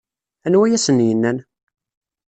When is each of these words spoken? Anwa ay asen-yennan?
Anwa 0.45 0.63
ay 0.65 0.75
asen-yennan? 0.77 1.37